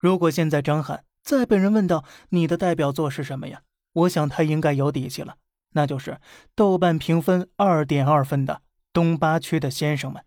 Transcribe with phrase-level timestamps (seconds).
[0.00, 3.60] 如果现在张翰再被人问到你的代表作是什么呀？
[3.92, 5.36] 我想他应该有底气了，
[5.72, 6.18] 那就是
[6.54, 8.54] 豆瓣评分二点二分的
[8.94, 10.22] 《东八区的先生们》。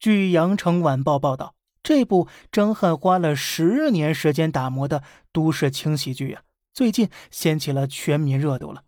[0.00, 6.42] 据《羊城晚报》报道，这部张翰花了十年时间打磨的都市轻喜剧啊，
[6.72, 8.84] 最近掀起了全民热度了。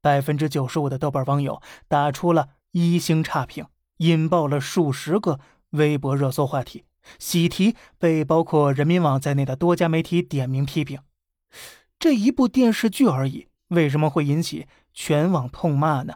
[0.00, 3.66] 百分之九十五的豆瓣网友打出了一星差评，
[3.98, 5.38] 引爆了数十个
[5.70, 6.84] 微博热搜话题。
[7.18, 11.00] 喜提被包括人民网在内的多家媒体点名批评。
[11.98, 16.14] 这一部电视剧而已，为什么会引起全网痛骂呢？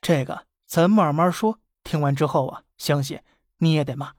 [0.00, 1.58] 这个咱慢慢说。
[1.84, 3.20] 听完之后啊，相信
[3.58, 4.14] 你也得骂。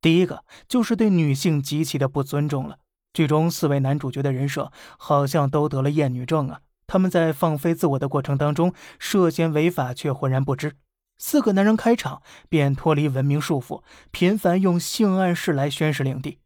[0.00, 2.78] 第一个就是对女性极其的不尊重了。
[3.12, 6.60] 剧中四位男主角的人设好像都得了厌女症啊！
[6.86, 10.76] 他们在放飞自我的过程当中涉嫌违法，却浑然不知。
[11.18, 16.38] 四个男人开场便脱离文明束缚，频繁用性暗示来宣示领地。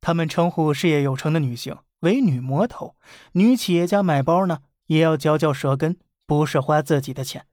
[0.00, 2.94] 他们称呼事业有成的女性为“女魔头”，
[3.32, 7.46] 女企业家买包呢也要嚼嚼舌根，不是花自己的钱。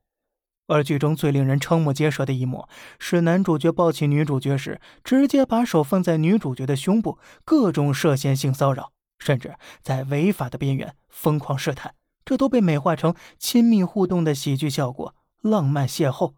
[0.67, 2.67] 而剧中最令人瞠目结舌的一幕
[2.99, 15.15] 是，男主角抱起女主角时，直接把手放在女主角的胸部，各种涉嫌性骚扰，甚至在违法的边缘疯狂试探，这都被美化成亲密互动的喜剧效果。
[15.43, 16.35] 浪漫邂逅，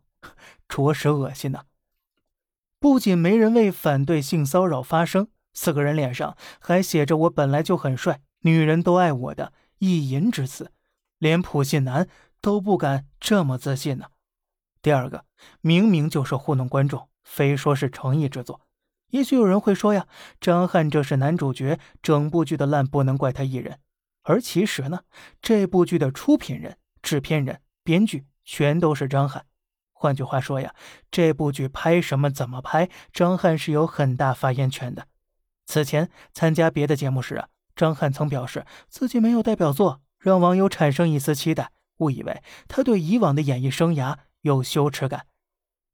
[0.68, 1.66] 着实恶心呐！
[2.80, 10.72] 不仅没人为反对性骚扰发声，四个人脸上还写着“我本来就很帅，女人都爱我”的意淫之词，
[11.20, 12.10] 连普信男
[12.42, 14.08] 都不敢这么自信呢。
[14.82, 15.26] 第二个，
[15.62, 18.62] 明明就是糊弄观众，非说是诚意之作。
[19.12, 20.08] 也许有人会说呀，
[20.42, 23.80] 张翰这是男主角，整部剧的烂不能怪他一人。
[24.24, 25.02] 而其实呢，
[25.44, 28.26] 这部剧的出品人、制片人、编剧。
[28.46, 29.46] 全都是张翰。
[29.92, 30.74] 换句话说呀，
[31.10, 35.08] 这部剧拍什么、怎么拍，张翰是有很大发言权的。
[35.66, 45.26] 此前参加别的节目时啊，张翰曾表示自己没有代表作，让网友产生一丝期待，误以为他对以往的演艺生涯有羞耻感。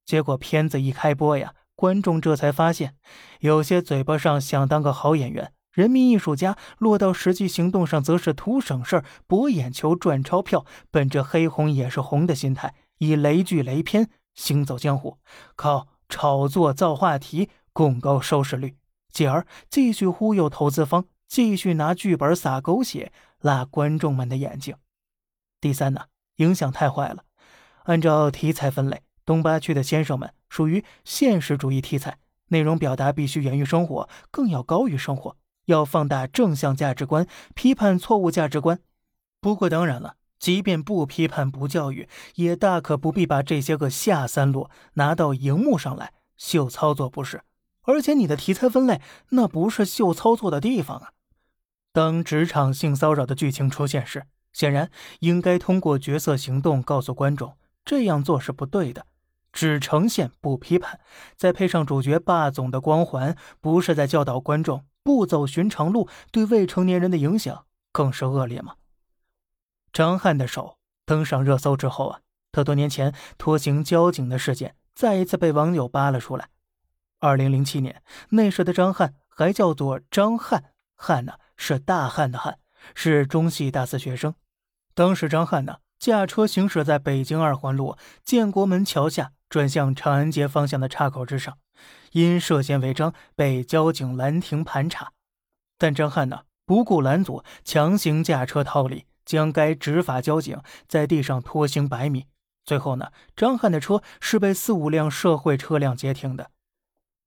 [0.03, 2.97] 结果片子一开播呀，观众这才发现，
[3.39, 5.53] 有些嘴巴上想当个好演员。
[5.71, 15.17] 人民艺术家落到实际行动上，则是图省事儿、博眼球、赚钞票，本着黑红也是红的心态，以雷剧雷片行走江湖，
[15.55, 18.75] 靠炒作造话题供高收视率，
[19.11, 24.75] 继而继续忽悠投资方，继续拿剧本撒狗血，拉观众们的眼睛。
[25.61, 26.05] 第三呢，
[26.37, 27.23] 影响太坏了。
[27.83, 32.17] 按照题材分类，东八区的先生们属于现实主义题材，
[32.49, 35.37] 内容表达必须源于生活，更要高于生活。
[35.71, 38.79] 要放大正向价值观，批判错误价值观。
[39.39, 47.41] 不过当然了，即便不批判、不教育，也大可不必把这些个下三路拿到荧幕上来秀操作，不是？
[47.83, 51.09] 而且你的题材分类那不是秀操作的地方啊！
[51.91, 54.23] 当职场性骚扰的剧情出现时，
[54.53, 59.07] 显然应该通过角色行动告诉观众这样做是不对的，
[59.51, 60.99] 只呈现不批判，
[61.35, 64.85] 再配上主角霸总的光环，不是在教导观众。
[65.03, 68.75] 不走寻常路对未成年人的影响更是恶劣吗？
[69.91, 76.49] 张翰的手登上热搜之后啊，他多年前拖行交警的事件再一次被网友扒了出来。
[77.19, 82.59] 二零零七年，那时的张翰还叫做张翰，翰呢是大汉的汉，
[82.95, 84.33] 是中戏大四学生。
[84.93, 91.59] 当时张翰呢驾车行驶在北京二环路建国门桥下转向长安街方向的岔口之上。
[92.13, 95.11] 因涉嫌违章被交警拦停盘查，
[95.77, 102.25] 但张翰呢不顾拦阻，强行驾车逃离，将该执法交警在地上拖行百米。
[102.63, 106.51] 最后呢，张翰的车是被四五辆社会车辆截停的。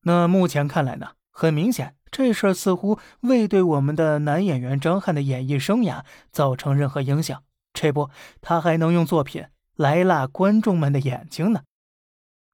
[0.02, 7.42] 那目前看来呢，很明显这事儿似乎未对我们的男演员张翰的演艺生涯造成任何影响。
[7.72, 11.62] 这不，他还能用作品来辣观众们的眼睛呢。